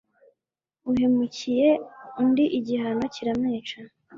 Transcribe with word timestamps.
uhemukiye 0.89 1.67
undi 2.21 2.45
igihango 2.57 3.05
kiramwica 3.13 3.79